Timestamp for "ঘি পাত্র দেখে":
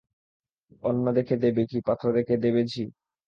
1.65-2.35